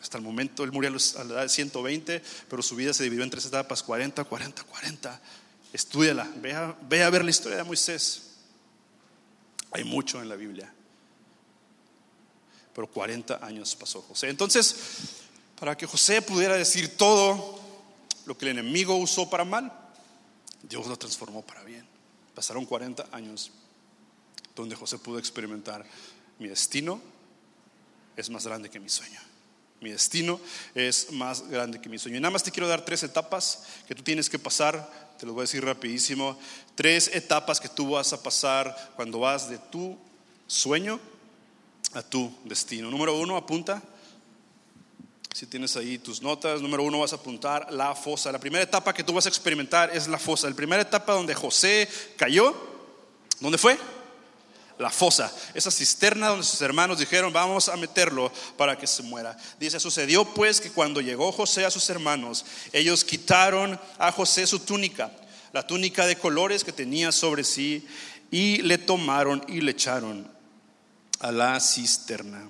[0.00, 3.24] Hasta el momento él murió a la edad de 120, pero su vida se dividió
[3.24, 5.20] en tres etapas, 40, 40, 40.
[5.78, 8.32] Estúdiala, ve a, a ver la historia de Moisés.
[9.70, 10.74] Hay mucho en la Biblia.
[12.74, 14.28] Pero 40 años pasó José.
[14.28, 14.74] Entonces,
[15.56, 17.60] para que José pudiera decir todo
[18.26, 19.72] lo que el enemigo usó para mal,
[20.64, 21.86] Dios lo transformó para bien.
[22.34, 23.52] Pasaron 40 años
[24.56, 25.86] donde José pudo experimentar
[26.40, 27.00] mi destino
[28.16, 29.20] es más grande que mi sueño.
[29.80, 30.40] Mi destino
[30.74, 32.18] es más grande que mi sueño.
[32.18, 35.08] Y nada más te quiero dar tres etapas que tú tienes que pasar.
[35.18, 36.38] Te lo voy a decir rapidísimo.
[36.74, 39.96] Tres etapas que tú vas a pasar cuando vas de tu
[40.46, 40.98] sueño
[41.94, 42.90] a tu destino.
[42.90, 43.82] Número uno, apunta.
[45.32, 48.32] Si tienes ahí tus notas, número uno vas a apuntar la fosa.
[48.32, 50.48] La primera etapa que tú vas a experimentar es la fosa.
[50.48, 52.56] La primera etapa donde José cayó,
[53.38, 53.78] ¿dónde fue?
[54.78, 59.36] La fosa, esa cisterna donde sus hermanos dijeron, vamos a meterlo para que se muera.
[59.58, 64.60] Dice, sucedió pues que cuando llegó José a sus hermanos, ellos quitaron a José su
[64.60, 65.10] túnica,
[65.52, 67.86] la túnica de colores que tenía sobre sí,
[68.30, 70.30] y le tomaron y le echaron
[71.20, 72.48] a la cisterna.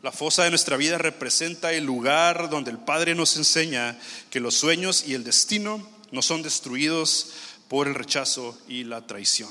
[0.00, 3.98] La fosa de nuestra vida representa el lugar donde el Padre nos enseña
[4.30, 7.28] que los sueños y el destino no son destruidos
[7.68, 9.50] por el rechazo y la traición.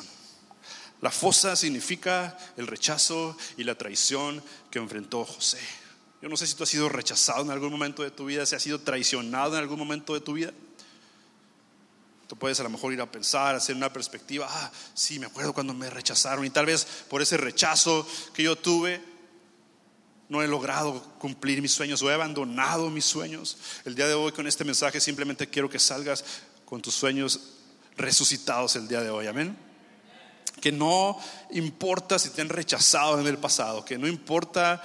[1.02, 5.60] La fosa significa el rechazo y la traición que enfrentó José.
[6.22, 8.56] Yo no sé si tú has sido rechazado en algún momento de tu vida, si
[8.56, 10.52] has sido traicionado en algún momento de tu vida.
[12.28, 15.54] Tú puedes a lo mejor ir a pensar, hacer una perspectiva, ah, sí, me acuerdo
[15.54, 19.02] cuando me rechazaron y tal vez por ese rechazo que yo tuve,
[20.30, 23.58] no he logrado cumplir mis sueños o he abandonado mis sueños.
[23.84, 26.24] El día de hoy con este mensaje simplemente quiero que salgas
[26.64, 27.56] con tus sueños
[27.98, 29.71] resucitados el día de hoy, amén
[30.60, 31.18] que no
[31.52, 34.82] importa si te han rechazado en el pasado, que no importa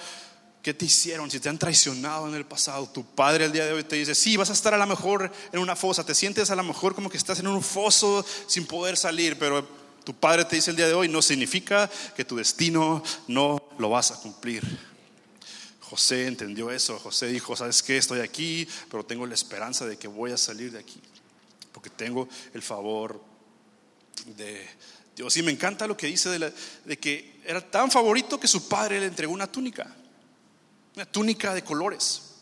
[0.63, 2.89] qué te hicieron, si te han traicionado en el pasado.
[2.89, 5.31] Tu padre el día de hoy te dice, sí, vas a estar a lo mejor
[5.53, 8.67] en una fosa, te sientes a lo mejor como que estás en un foso sin
[8.67, 9.65] poder salir, pero
[10.03, 13.91] tu padre te dice el día de hoy, no significa que tu destino no lo
[13.91, 14.65] vas a cumplir.
[15.83, 17.97] José entendió eso, José dijo, ¿sabes qué?
[17.97, 21.01] Estoy aquí, pero tengo la esperanza de que voy a salir de aquí,
[21.71, 23.23] porque tengo el favor
[24.37, 24.69] de
[25.17, 25.35] Dios.
[25.39, 29.07] Y me encanta lo que dice de, que era tan favorito que su padre le
[29.07, 29.91] entregó una túnica,
[30.95, 32.35] una túnica de colores,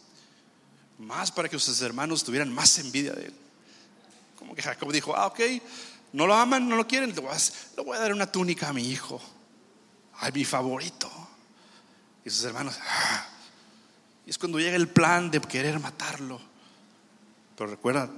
[0.99, 3.35] más para que sus hermanos tuvieran más envidia de él.
[4.37, 5.41] Como que Jacob dijo, ah, ok,
[6.13, 9.21] no lo aman, no lo quieren, le voy a, dar una túnica a mi hijo,
[10.19, 11.11] a mi favorito.
[12.25, 13.29] Y sus hermanos, ah".
[14.27, 16.41] y es cuando llega el plan de querer matarlo.
[17.57, 18.11] Pero recuerda,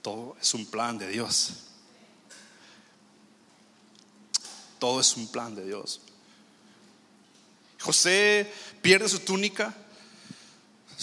[0.00, 1.69] todo es un plan de Dios.
[4.80, 6.00] Todo es un plan de Dios.
[7.80, 9.74] José pierde su túnica.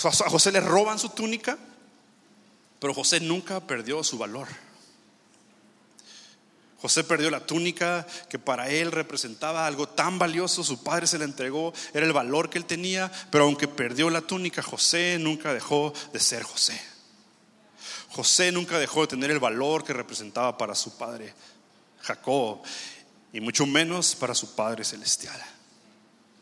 [0.04, 1.58] A José le roban su túnica,
[2.80, 4.48] pero José nunca perdió su valor.
[6.80, 11.26] José perdió la túnica que para él representaba algo tan valioso, su padre se la
[11.26, 15.92] entregó, era el valor que él tenía, pero aunque perdió la túnica, José nunca dejó
[16.14, 16.80] de ser José.
[18.10, 21.34] José nunca dejó de tener el valor que representaba para su padre
[22.02, 22.62] Jacob
[23.38, 25.40] y mucho menos para su Padre Celestial.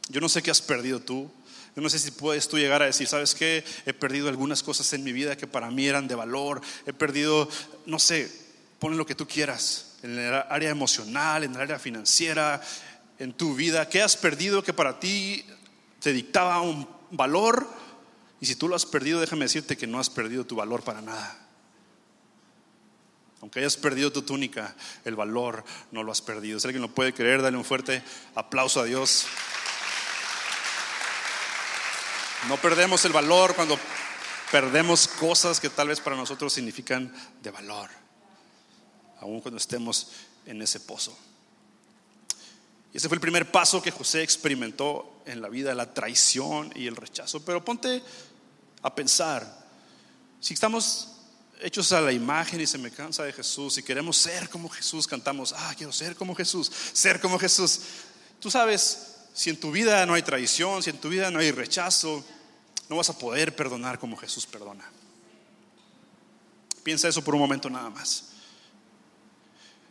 [0.08, 1.29] Yo no sé qué has perdido tú.
[1.75, 3.65] Yo no sé si puedes tú llegar a decir, ¿sabes qué?
[3.86, 6.62] He perdido algunas cosas en mi vida que para mí eran de valor.
[6.86, 7.49] He perdido,
[7.86, 8.31] no sé,
[8.79, 12.62] pon lo que tú quieras, en el área emocional, en el área financiera,
[13.19, 13.89] en tu vida.
[13.89, 15.45] ¿Qué has perdido que para ti
[15.99, 17.67] te dictaba un valor?
[18.39, 21.01] Y si tú lo has perdido, déjame decirte que no has perdido tu valor para
[21.01, 21.44] nada.
[23.45, 26.60] Aunque hayas perdido tu túnica, el valor no lo has perdido.
[26.60, 28.01] Si alguien lo puede creer, dale un fuerte
[28.34, 29.27] aplauso a Dios.
[32.47, 33.77] No perdemos el valor cuando
[34.51, 37.91] perdemos cosas que tal vez para nosotros significan de valor,
[39.21, 40.08] aun cuando estemos
[40.47, 41.15] en ese pozo.
[42.91, 46.88] Y ese fue el primer paso que José experimentó en la vida, la traición y
[46.88, 47.45] el rechazo.
[47.45, 48.01] Pero ponte
[48.81, 49.67] a pensar,
[50.39, 51.14] si estamos
[51.61, 55.73] hechos a la imagen y semejanza de Jesús y queremos ser como Jesús, cantamos, ah,
[55.77, 57.79] quiero ser como Jesús, ser como Jesús.
[58.39, 61.51] Tú sabes, si en tu vida no hay traición, si en tu vida no hay
[61.51, 62.23] rechazo,
[62.89, 64.89] no vas a poder perdonar como Jesús perdona.
[66.83, 68.25] Piensa eso por un momento nada más.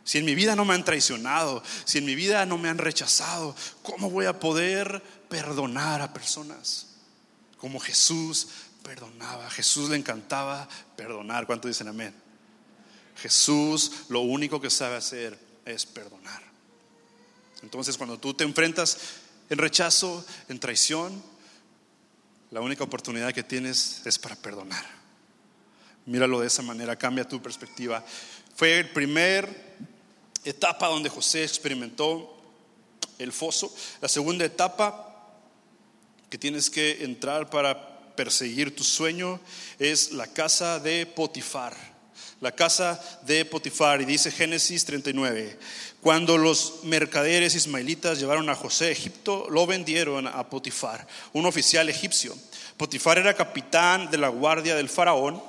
[0.05, 2.77] Si en mi vida no me han traicionado, si en mi vida no me han
[2.77, 6.87] rechazado, ¿cómo voy a poder perdonar a personas?
[7.57, 8.47] Como Jesús
[8.85, 9.49] perdonaba.
[9.49, 11.47] Jesús le encantaba perdonar.
[11.47, 12.13] ¿Cuánto dicen amén?
[13.17, 16.41] Jesús lo único que sabe hacer es perdonar.
[17.63, 18.97] Entonces cuando tú te enfrentas
[19.49, 21.21] en rechazo, en traición,
[22.51, 24.85] la única oportunidad que tienes es para perdonar.
[26.05, 28.05] Míralo de esa manera, cambia tu perspectiva.
[28.55, 29.75] Fue el primer
[30.43, 32.39] etapa donde José experimentó
[33.17, 33.75] el foso.
[33.99, 35.11] La segunda etapa
[36.29, 39.39] que tienes que entrar para perseguir tu sueño
[39.79, 41.75] es la casa de Potifar.
[42.41, 45.57] La casa de Potifar, y dice Génesis 39,
[46.01, 51.89] cuando los mercaderes ismaelitas llevaron a José a Egipto, lo vendieron a Potifar, un oficial
[51.89, 52.37] egipcio.
[52.77, 55.41] Potifar era capitán de la guardia del faraón,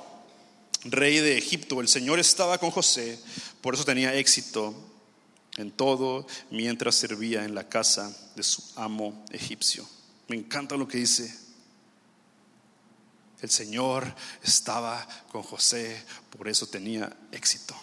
[0.85, 1.81] rey de Egipto.
[1.81, 3.19] El Señor estaba con José,
[3.61, 4.73] por eso tenía éxito
[5.57, 9.87] en todo mientras servía en la casa de su amo egipcio.
[10.27, 11.46] Me encanta lo que dice.
[13.41, 16.03] El Señor estaba con José,
[16.35, 17.75] por eso tenía éxito.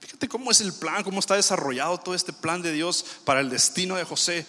[0.00, 3.48] Fíjate cómo es el plan, cómo está desarrollado todo este plan de Dios para el
[3.48, 4.44] destino de José.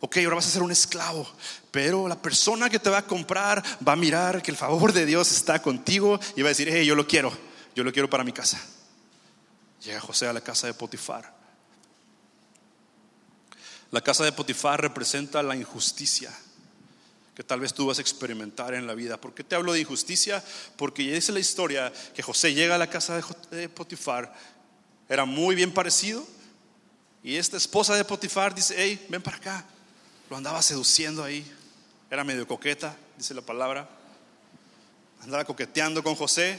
[0.00, 1.28] Ok, ahora vas a ser un esclavo,
[1.70, 5.06] pero la persona que te va a comprar va a mirar que el favor de
[5.06, 7.32] Dios está contigo y va a decir, hey, yo lo quiero,
[7.76, 8.60] yo lo quiero para mi casa.
[9.84, 11.32] Llega José a la casa de Potifar.
[13.92, 16.32] La casa de Potifar representa la injusticia
[17.34, 19.20] que tal vez tú vas a experimentar en la vida.
[19.20, 20.42] ¿Por qué te hablo de injusticia?
[20.76, 24.34] Porque ya dice la historia que José llega a la casa de Potifar,
[25.08, 26.26] era muy bien parecido,
[27.22, 29.64] y esta esposa de Potifar dice, hey, ven para acá.
[30.28, 31.44] Lo andaba seduciendo ahí,
[32.10, 33.88] era medio coqueta, dice la palabra.
[35.20, 36.58] Andaba coqueteando con José,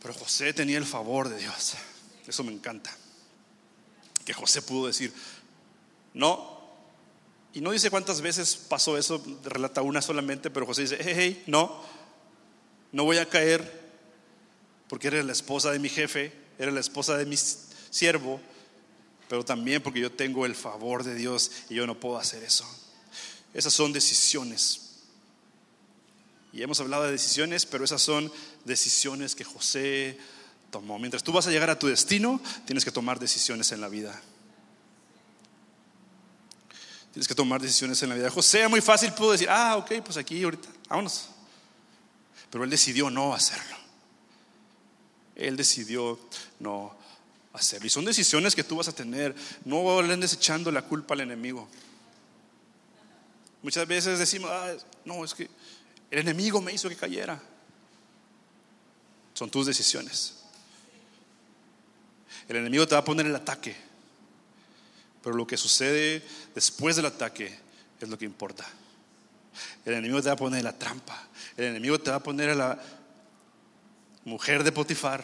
[0.00, 1.74] pero José tenía el favor de Dios.
[2.26, 2.94] Eso me encanta.
[4.24, 5.12] Que José pudo decir,
[6.14, 6.51] no.
[7.54, 11.42] Y no dice cuántas veces pasó eso, relata una solamente, pero José dice, hey, hey,
[11.46, 11.82] no,
[12.92, 13.82] no voy a caer
[14.88, 18.40] porque eres la esposa de mi jefe, eres la esposa de mi siervo,
[19.28, 22.66] pero también porque yo tengo el favor de Dios y yo no puedo hacer eso.
[23.54, 24.92] Esas son decisiones.
[26.52, 28.30] Y hemos hablado de decisiones, pero esas son
[28.64, 30.18] decisiones que José
[30.70, 30.98] tomó.
[30.98, 34.20] Mientras tú vas a llegar a tu destino, tienes que tomar decisiones en la vida.
[37.12, 38.30] Tienes que tomar decisiones en la vida.
[38.30, 41.28] José, muy fácil, pudo decir, ah, ok, pues aquí ahorita, vámonos.
[42.50, 43.76] Pero él decidió no hacerlo.
[45.36, 46.18] Él decidió
[46.58, 46.96] no
[47.52, 47.86] hacerlo.
[47.86, 49.34] Y son decisiones que tú vas a tener.
[49.64, 51.68] No le andes echando la culpa al enemigo.
[53.62, 54.72] Muchas veces decimos, ah,
[55.04, 55.50] no, es que
[56.10, 57.40] el enemigo me hizo que cayera.
[59.34, 60.38] Son tus decisiones.
[62.48, 63.91] El enemigo te va a poner el ataque.
[65.22, 67.56] Pero lo que sucede después del ataque
[68.00, 68.66] es lo que importa.
[69.84, 71.28] El enemigo te va a poner la trampa.
[71.56, 72.82] El enemigo te va a poner a la
[74.24, 75.22] mujer de Potifar.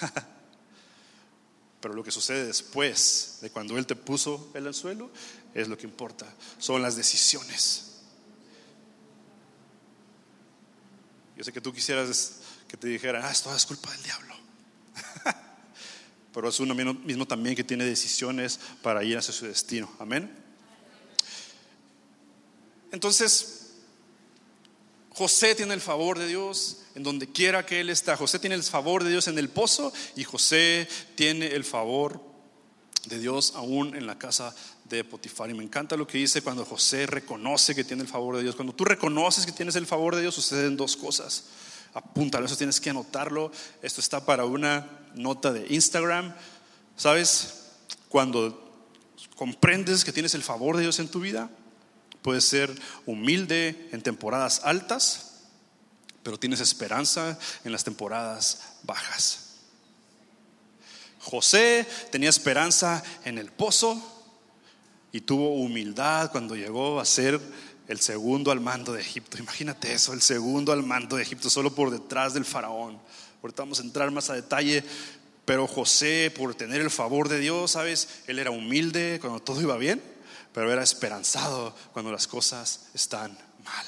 [1.80, 5.10] Pero lo que sucede después de cuando Él te puso el suelo
[5.54, 6.26] es lo que importa.
[6.58, 7.86] Son las decisiones.
[11.36, 14.39] Yo sé que tú quisieras que te dijera, ah, esto es culpa del diablo
[16.32, 19.90] pero es uno mismo también que tiene decisiones para ir hacia su destino.
[19.98, 20.30] Amén.
[22.92, 23.60] Entonces,
[25.10, 28.16] José tiene el favor de Dios en donde quiera que él está.
[28.16, 32.22] José tiene el favor de Dios en el pozo y José tiene el favor
[33.06, 35.50] de Dios aún en la casa de Potifar.
[35.50, 38.56] Y me encanta lo que dice cuando José reconoce que tiene el favor de Dios.
[38.56, 41.44] Cuando tú reconoces que tienes el favor de Dios, suceden dos cosas.
[41.94, 43.50] Apúntalo, eso tienes que anotarlo.
[43.82, 46.34] Esto está para una nota de Instagram.
[46.96, 47.66] ¿Sabes?
[48.08, 48.86] Cuando
[49.36, 51.50] comprendes que tienes el favor de Dios en tu vida,
[52.22, 52.74] puedes ser
[53.06, 55.46] humilde en temporadas altas,
[56.22, 59.46] pero tienes esperanza en las temporadas bajas.
[61.20, 64.02] José tenía esperanza en el pozo
[65.12, 67.40] y tuvo humildad cuando llegó a ser
[67.88, 69.38] el segundo al mando de Egipto.
[69.38, 73.00] Imagínate eso, el segundo al mando de Egipto, solo por detrás del faraón.
[73.42, 74.84] Ahorita vamos a entrar más a detalle,
[75.44, 78.22] pero José, por tener el favor de Dios, ¿sabes?
[78.26, 80.02] Él era humilde cuando todo iba bien,
[80.52, 83.86] pero era esperanzado cuando las cosas están mal.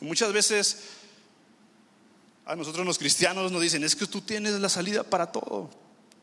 [0.00, 0.78] Y muchas veces
[2.44, 5.70] a nosotros los cristianos nos dicen, es que tú tienes la salida para todo.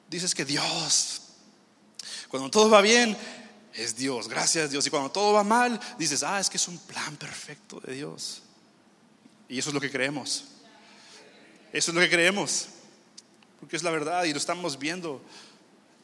[0.09, 1.21] Dices que Dios,
[2.27, 3.15] cuando todo va bien,
[3.73, 4.85] es Dios, gracias Dios.
[4.85, 8.41] Y cuando todo va mal, dices, ah, es que es un plan perfecto de Dios.
[9.47, 10.43] Y eso es lo que creemos.
[11.73, 12.67] Eso es lo que creemos.
[13.59, 15.21] porque es la verdad y lo estamos viendo.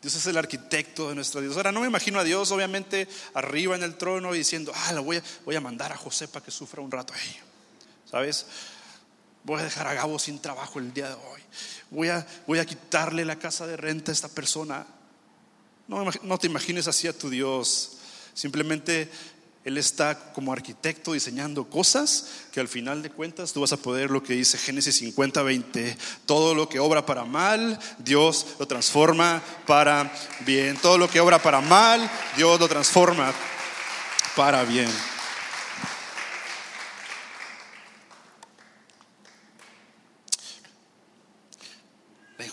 [0.01, 1.55] Dios es el arquitecto de nuestra Dios.
[1.55, 5.03] Ahora no me imagino a Dios obviamente arriba en el trono y diciendo, ah, lo
[5.03, 7.39] voy a, voy a mandar a José para que sufra un rato ahí.
[8.11, 8.45] ¿Sabes?
[9.43, 11.41] Voy a dejar a Gabo sin trabajo el día de hoy.
[11.89, 14.85] Voy a, voy a quitarle la casa de renta a esta persona.
[15.87, 17.97] No, no te imagines así a tu Dios.
[18.33, 19.09] Simplemente
[19.63, 24.11] Él está como arquitecto diseñando cosas que al final de cuentas tú vas a poder
[24.11, 25.97] lo que dice Génesis 50, 20.
[26.25, 30.11] Todo lo que obra para mal, Dios lo transforma para
[30.45, 30.75] bien.
[30.77, 33.33] Todo lo que obra para mal, Dios lo transforma
[34.35, 34.89] para bien.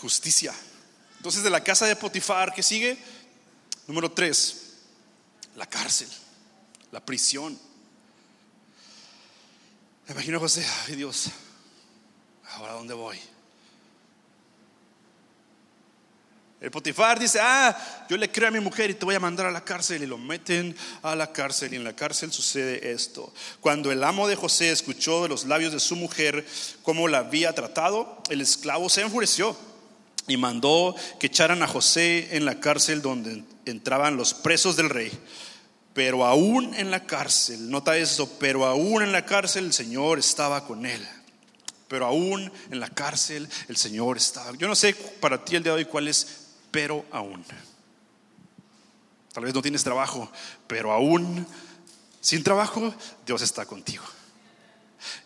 [0.01, 0.53] justicia.
[1.17, 2.97] Entonces, de la casa de Potifar, que sigue?
[3.87, 4.73] Número tres,
[5.55, 6.07] la cárcel,
[6.91, 7.57] la prisión.
[10.07, 11.29] Me imagino a José, ay Dios,
[12.53, 13.19] ¿ahora dónde voy?
[16.61, 19.47] El Potifar dice, ah, yo le creo a mi mujer y te voy a mandar
[19.47, 23.33] a la cárcel y lo meten a la cárcel y en la cárcel sucede esto.
[23.61, 26.45] Cuando el amo de José escuchó de los labios de su mujer
[26.83, 29.57] cómo la había tratado, el esclavo se enfureció
[30.27, 35.11] y mandó que echaran a José en la cárcel donde entraban los presos del rey.
[35.93, 40.65] Pero aún en la cárcel, nota eso, pero aún en la cárcel el Señor estaba
[40.65, 41.05] con él.
[41.87, 44.55] Pero aún en la cárcel el Señor estaba.
[44.57, 47.43] Yo no sé para ti el día de hoy cuál es, pero aún.
[49.33, 50.31] Tal vez no tienes trabajo,
[50.67, 51.45] pero aún
[52.21, 52.93] sin trabajo
[53.25, 54.03] Dios está contigo.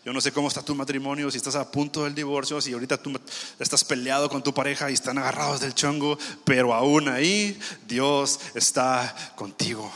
[0.04, 2.96] Yo no sé cómo está tu matrimonio, si estás a punto del divorcio, si ahorita
[2.96, 3.20] tú
[3.58, 9.14] estás peleado con tu pareja y están agarrados del chongo, pero aún ahí Dios está
[9.36, 9.92] contigo.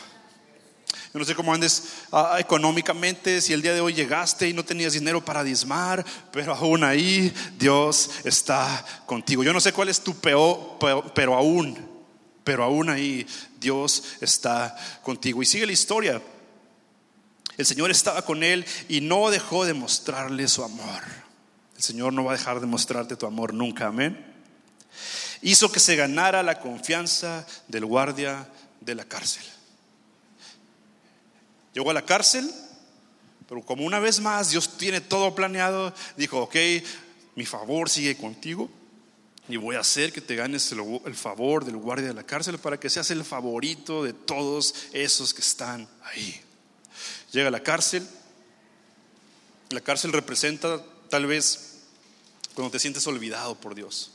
[1.12, 4.64] Yo no sé cómo andes ah, económicamente, si el día de hoy llegaste y no
[4.64, 9.42] tenías dinero para diezmar, pero aún ahí Dios está contigo.
[9.42, 10.78] Yo no sé cuál es tu peor,
[11.12, 11.76] pero aún,
[12.44, 13.26] pero aún ahí
[13.58, 15.42] Dios está contigo.
[15.42, 16.22] Y sigue la historia.
[17.56, 21.02] El Señor estaba con él y no dejó de mostrarle su amor.
[21.76, 24.26] El Señor no va a dejar de mostrarte tu amor nunca, amén.
[25.42, 28.48] Hizo que se ganara la confianza del guardia
[28.80, 29.42] de la cárcel.
[31.74, 32.50] Llegó a la cárcel,
[33.48, 36.56] pero como una vez más Dios tiene todo planeado, dijo, ok,
[37.36, 38.68] mi favor sigue contigo
[39.48, 42.78] y voy a hacer que te ganes el, favor del guardia de la cárcel para
[42.78, 46.40] que seas el favorito de todos esos que están ahí
[47.32, 48.06] llega a la cárcel.
[49.70, 51.78] La cárcel representa tal vez
[52.54, 54.10] cuando te sientes olvidado por Dios.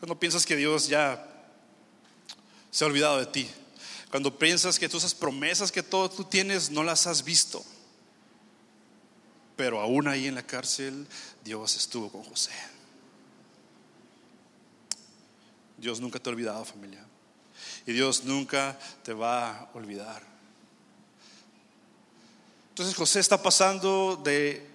[0.00, 1.28] Cuando piensas que Dios ya
[2.70, 3.48] se ha olvidado de ti.
[4.12, 7.64] Cuando piensas que todas esas promesas que todo tú tienes no las has visto.
[9.56, 11.06] Pero aún ahí en la cárcel
[11.42, 12.52] Dios estuvo con José.
[15.78, 17.02] Dios nunca te ha olvidado familia.
[17.86, 20.22] Y Dios nunca te va a olvidar.
[22.68, 24.68] Entonces José está pasando de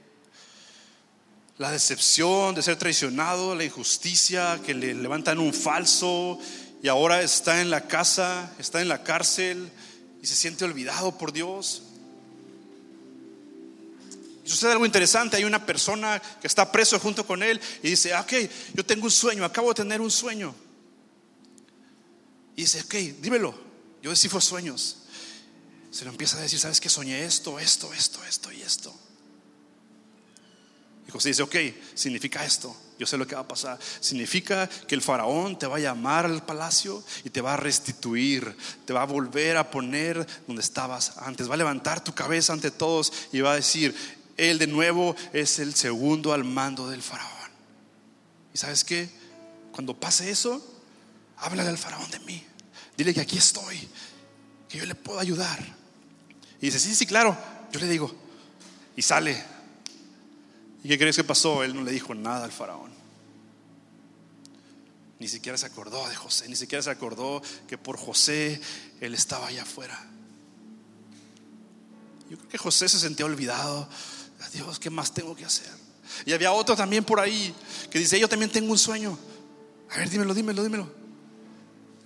[1.60, 6.40] la decepción, de ser traicionado, la injusticia, que le levantan un falso
[6.82, 9.70] y ahora está en la casa, está en la cárcel
[10.22, 11.84] y se siente olvidado por Dios.
[14.46, 18.14] Y sucede algo interesante, hay una persona que está preso junto con él y dice,
[18.14, 18.34] ah, ok,
[18.74, 20.54] yo tengo un sueño, acabo de tener un sueño.
[22.56, 23.54] Y dice, ok, dímelo,
[24.02, 24.98] yo descifro sueños
[25.98, 28.96] se lo empieza a decir, ¿sabes que Soñé esto, esto, esto, esto y esto.
[31.08, 31.56] Y José dice, ok,
[31.96, 32.76] significa esto.
[32.98, 33.78] Yo sé lo que va a pasar.
[34.00, 38.56] Significa que el faraón te va a llamar al palacio y te va a restituir,
[38.86, 42.72] te va a volver a poner donde estabas antes, va a levantar tu cabeza ante
[42.72, 43.96] todos y va a decir,
[44.38, 47.32] él de nuevo es el segundo al mando del faraón.
[48.54, 49.10] ¿Y sabes qué?
[49.72, 50.66] Cuando pase eso,
[51.38, 52.44] háblale al faraón de mí.
[52.98, 53.88] Dile que aquí estoy,
[54.68, 55.60] que yo le puedo ayudar.
[56.60, 57.38] Y dice, sí, sí, claro.
[57.72, 58.12] Yo le digo,
[58.96, 59.57] y sale.
[60.84, 61.64] ¿Y qué crees que pasó?
[61.64, 62.92] Él no le dijo nada al faraón.
[65.20, 68.62] Ni siquiera se acordó de José, ni siquiera se acordó que por José
[69.02, 69.98] él estaba allá afuera.
[72.30, 73.90] Yo creo que José se sentía olvidado.
[74.54, 75.72] Dios, ¿qué más tengo que hacer?
[76.26, 77.54] Y había otro también por ahí
[77.90, 79.18] que dice, yo también tengo un sueño.
[79.90, 81.07] A ver, dímelo, dímelo, dímelo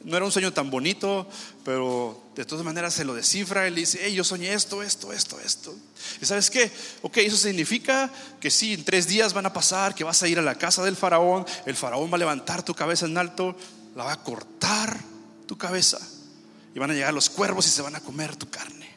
[0.04, 1.28] no era un sueño tan bonito,
[1.64, 3.68] pero de todas maneras se lo descifra.
[3.68, 5.76] Él dice, hey, yo soñé esto, esto, esto, esto.
[6.22, 6.72] ¿Y sabes qué?
[7.02, 10.40] Ok, eso significa que sí, en tres días van a pasar, que vas a ir
[10.40, 13.56] a la casa del faraón, el faraón va a levantar tu cabeza en alto,
[13.96, 14.98] la va a cortar
[15.46, 16.00] tu cabeza
[16.74, 18.90] y van a llegar los cuervos y se van a comer tu carne.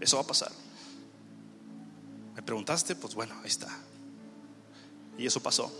[0.00, 0.50] Eso va a pasar.
[2.34, 2.96] ¿Me preguntaste?
[2.96, 3.68] Pues bueno, ahí está.
[5.18, 5.72] Y eso pasó.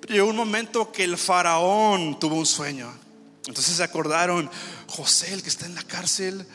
[0.00, 3.05] Pero llegó un momento que el faraón tuvo un sueño.
[3.46, 4.50] Entonces se acordaron,
[4.88, 6.46] José, el que está en la cárcel,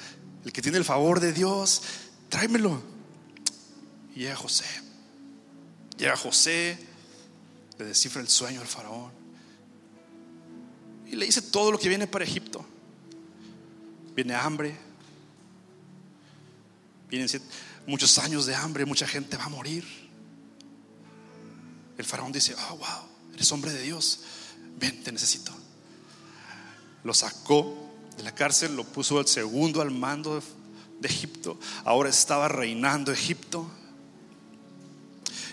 [0.44, 1.82] el que tiene el favor de Dios,
[2.30, 2.82] tráemelo.
[4.16, 4.66] Y llega José.
[5.98, 6.78] Llega José,
[7.78, 9.12] le descifra el sueño al faraón.
[11.08, 12.66] Y le dice todo lo que viene para Egipto.
[14.16, 14.78] Viene hambre.
[17.10, 17.30] Vienen
[17.88, 19.86] muchos años de hambre, mucha gente va a morir.
[21.98, 24.22] El faraón dice, oh, wow, eres hombre de Dios.
[24.80, 25.61] Ven, te necesito.
[27.04, 30.42] Lo sacó de la cárcel, lo puso al segundo al mando de,
[31.00, 31.60] de Egipto.
[31.84, 33.70] Ahora estaba reinando Egipto.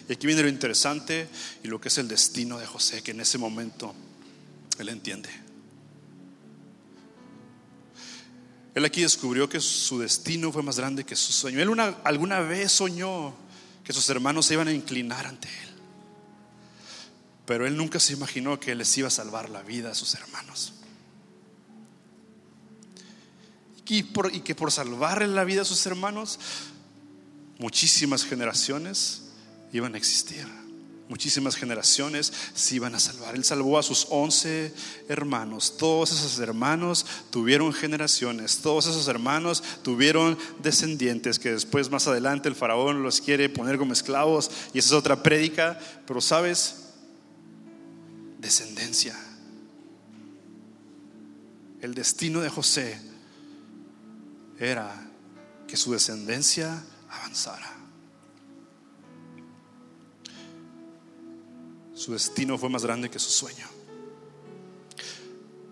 [0.09, 1.29] Y aquí viene lo interesante
[1.63, 3.95] y lo que es el destino de José, que en ese momento
[4.79, 5.29] él entiende.
[8.75, 11.61] Él aquí descubrió que su destino fue más grande que su sueño.
[11.61, 13.35] Él una, alguna vez soñó
[13.83, 15.69] que sus hermanos se iban a inclinar ante él.
[17.45, 20.75] Pero él nunca se imaginó que les iba a salvar la vida a sus hermanos.
[23.89, 24.03] Y,
[24.41, 26.39] que por salvarle la vida a sus hermanos,
[27.59, 29.23] muchísimas generaciones
[29.73, 30.47] iban a existir
[31.09, 33.35] muchísimas generaciones se iban a salvar.
[33.35, 34.73] Él salvó a sus once
[35.09, 35.77] hermanos.
[35.77, 38.59] Todos esos hermanos tuvieron generaciones.
[38.59, 43.93] Todos esos hermanos tuvieron descendientes que después más adelante el faraón los quiere poner como
[43.93, 45.79] esclavos y esa es otra prédica.
[46.07, 46.77] Pero sabes,
[48.39, 49.19] descendencia.
[51.81, 53.01] El destino de José
[54.59, 55.09] era
[55.67, 57.77] que su descendencia avanzara.
[61.95, 63.67] Su destino fue más grande que su sueño.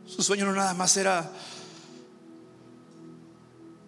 [0.07, 1.31] Su sueño no nada más era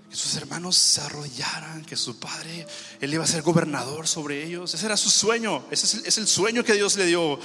[0.08, 2.66] que sus hermanos se arrollaran, que su padre,
[3.00, 4.72] él iba a ser gobernador sobre ellos.
[4.72, 7.38] Ese era su sueño, ese es el, es el sueño que Dios le dio.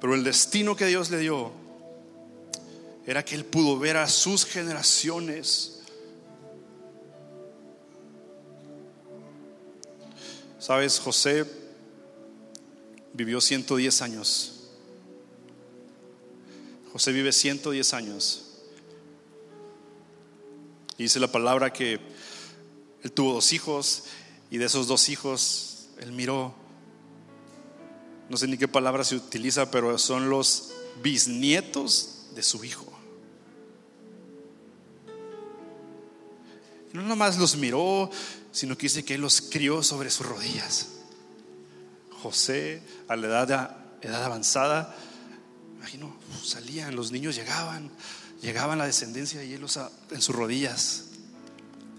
[0.00, 1.52] Pero el destino que Dios le dio
[3.06, 5.75] era que él pudo ver a sus generaciones.
[10.66, 11.46] Sabes, José
[13.12, 14.64] vivió 110 años.
[16.92, 18.46] José vive 110 años.
[20.98, 22.00] Y dice la palabra que
[23.00, 24.06] él tuvo dos hijos
[24.50, 26.52] y de esos dos hijos él miró,
[28.28, 32.96] no sé ni qué palabra se utiliza, pero son los bisnietos de su hijo.
[36.96, 38.10] no nomás los miró,
[38.56, 40.86] sino que dice que él los crió sobre sus rodillas.
[42.22, 44.96] José a la edad, edad avanzada,
[45.76, 47.90] imagino, salían, los niños llegaban,
[48.40, 49.78] llegaban la descendencia y él los
[50.10, 51.04] en sus rodillas.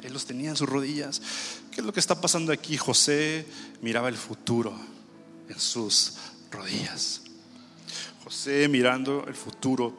[0.01, 1.21] Él los tenía en sus rodillas.
[1.69, 2.75] ¿Qué es lo que está pasando aquí?
[2.75, 3.45] José
[3.83, 4.73] miraba el futuro
[5.49, 6.13] en sus
[6.49, 7.21] rodillas.
[8.23, 9.95] José mirando el futuro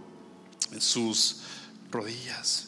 [0.72, 1.36] en sus
[1.92, 2.67] rodillas.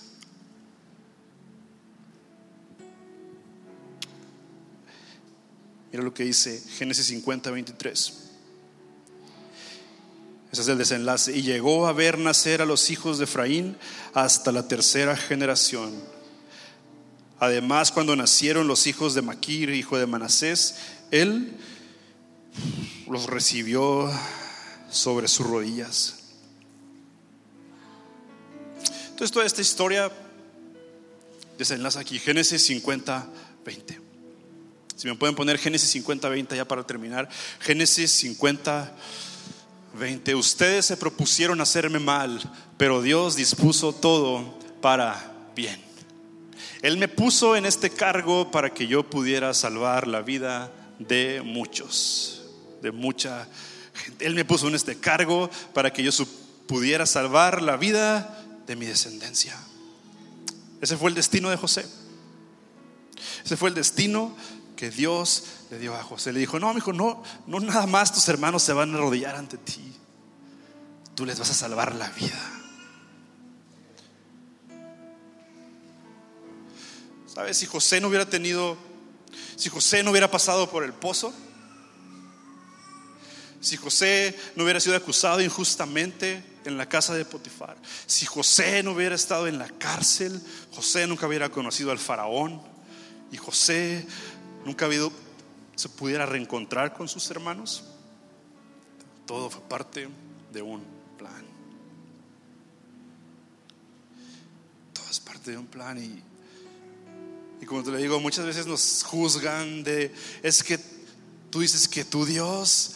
[5.92, 8.12] Mira lo que dice Génesis 50, 23.
[10.52, 11.36] Ese es el desenlace.
[11.36, 13.76] Y llegó a ver nacer a los hijos de Efraín
[14.14, 15.92] hasta la tercera generación.
[17.38, 20.76] Además, cuando nacieron los hijos de Maquir, hijo de Manasés,
[21.10, 21.56] él
[23.08, 24.10] los recibió
[24.90, 26.16] sobre sus rodillas.
[29.08, 30.10] Entonces, toda esta historia
[31.58, 33.28] desenlaza aquí, Génesis 50,
[33.64, 34.09] 20.
[35.00, 37.26] Si me pueden poner Génesis 50, 20 ya para terminar.
[37.60, 38.94] Génesis 50,
[39.98, 40.34] 20.
[40.34, 42.38] Ustedes se propusieron hacerme mal,
[42.76, 45.80] pero Dios dispuso todo para bien.
[46.82, 52.42] Él me puso en este cargo para que yo pudiera salvar la vida de muchos,
[52.82, 53.48] de mucha
[53.94, 54.26] gente.
[54.26, 56.12] Él me puso en este cargo para que yo
[56.66, 59.56] pudiera salvar la vida de mi descendencia.
[60.82, 61.86] Ese fue el destino de José.
[63.42, 64.36] Ese fue el destino
[64.80, 66.32] que Dios le dio a José.
[66.32, 69.58] Le dijo, no, hijo, no, no nada más tus hermanos se van a arrodillar ante
[69.58, 69.92] ti.
[71.14, 72.40] Tú les vas a salvar la vida.
[77.26, 77.58] ¿Sabes?
[77.58, 78.78] Si José no hubiera tenido,
[79.54, 81.30] si José no hubiera pasado por el pozo,
[83.60, 87.76] si José no hubiera sido acusado injustamente en la casa de Potifar,
[88.06, 90.40] si José no hubiera estado en la cárcel,
[90.72, 92.62] José nunca hubiera conocido al faraón
[93.32, 94.06] y José
[94.64, 95.12] nunca ha habido,
[95.76, 97.84] se pudiera reencontrar con sus hermanos.
[99.26, 100.08] Todo fue parte
[100.52, 100.82] de un
[101.18, 101.44] plan.
[104.92, 106.22] Todo es parte de un plan y,
[107.62, 110.78] y como te lo digo, muchas veces nos juzgan de, es que
[111.50, 112.94] tú dices que tu Dios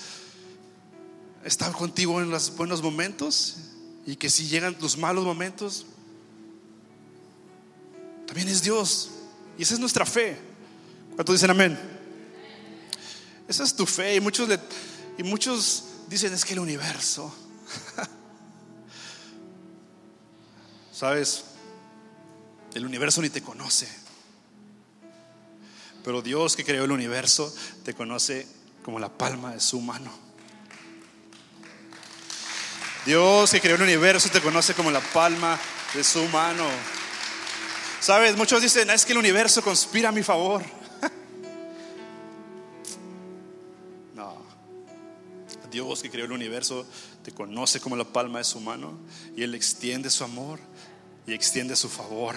[1.45, 3.57] está contigo en los buenos momentos
[4.07, 5.87] y que si llegan los malos momentos,
[8.27, 9.11] también es Dios.
[9.59, 10.39] Y esa es nuestra fe.
[11.15, 11.79] ¿Cuántos dicen amén?
[13.47, 14.17] Esa es tu fe.
[14.17, 14.49] Y muchos,
[15.17, 17.35] y muchos dicen, es que el universo.
[20.93, 21.45] Sabes,
[22.75, 23.89] el universo ni te conoce.
[26.03, 27.55] Pero Dios que creó el universo
[27.85, 28.47] te conoce
[28.85, 30.11] como la palma de su mano.
[33.07, 35.59] Dios que creó el universo te conoce como la palma
[35.95, 36.67] de su mano.
[38.01, 40.63] Sabes, muchos dicen, es que el universo conspira a mi favor.
[45.75, 46.87] Dios que creó el universo
[47.25, 48.97] te conoce como la palma de su mano
[49.37, 50.61] y Él extiende su amor
[51.27, 52.37] y extiende su favor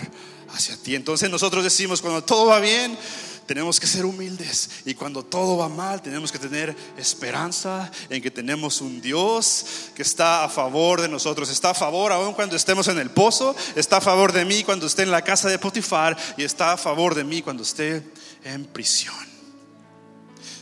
[0.49, 0.95] hacia ti.
[0.95, 2.97] Entonces nosotros decimos, cuando todo va bien,
[3.45, 4.69] tenemos que ser humildes.
[4.85, 10.01] Y cuando todo va mal, tenemos que tener esperanza en que tenemos un Dios que
[10.01, 11.49] está a favor de nosotros.
[11.49, 13.55] Está a favor aún cuando estemos en el pozo.
[13.75, 16.17] Está a favor de mí cuando esté en la casa de Potifar.
[16.37, 18.03] Y está a favor de mí cuando esté
[18.43, 19.15] en prisión.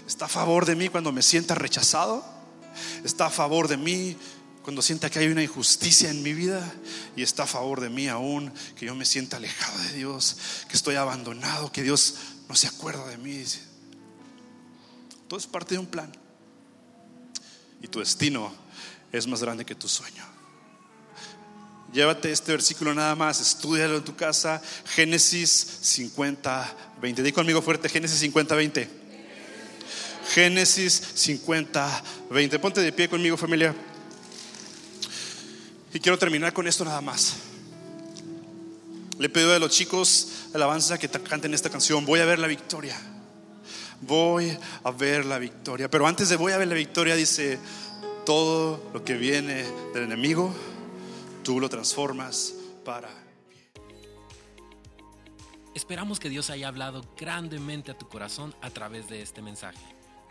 [0.07, 2.34] Está a favor de mí cuando me sienta rechazado.
[3.03, 4.15] Está a favor de mí
[4.65, 6.73] cuando sienta que hay una injusticia en mi vida
[7.15, 10.75] y está a favor de mí aún, que yo me sienta alejado de Dios, que
[10.75, 12.15] estoy abandonado, que Dios
[12.49, 13.43] no se acuerda de mí.
[15.27, 16.11] Todo es parte de un plan.
[17.81, 18.51] Y tu destino
[19.11, 20.23] es más grande que tu sueño.
[21.93, 24.61] Llévate este versículo nada más, estudialo en tu casa.
[24.85, 27.21] Génesis 50, 20.
[27.21, 29.04] Di conmigo fuerte, Génesis 50, 20.
[30.33, 32.59] Génesis 50, 20.
[32.59, 33.75] Ponte de pie conmigo, familia.
[35.93, 37.35] Y quiero terminar con esto nada más.
[39.17, 42.05] Le pido a los chicos alabanza que canten esta canción.
[42.05, 42.99] Voy a ver la victoria.
[44.01, 45.89] Voy a ver la victoria.
[45.89, 47.59] Pero antes de voy a ver la victoria, dice,
[48.25, 50.53] todo lo que viene del enemigo,
[51.43, 52.53] tú lo transformas
[52.83, 53.25] para
[55.75, 59.94] Esperamos que Dios haya hablado grandemente a tu corazón a través de este mensaje.